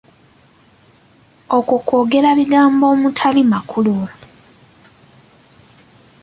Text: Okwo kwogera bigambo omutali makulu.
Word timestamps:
Okwo 1.57 1.75
kwogera 1.85 2.29
bigambo 2.39 2.85
omutali 2.93 3.41
makulu. 3.51 3.97